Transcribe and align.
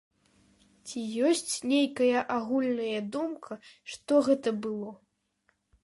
Ці 0.87 0.99
ёсць 1.31 1.53
нейкая 1.73 2.25
агульная 2.39 2.99
думка, 3.17 3.53
што 3.97 4.13
гэта 4.31 4.59
было? 4.69 4.91